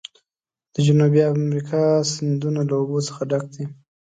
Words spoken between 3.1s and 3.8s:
ډک دي.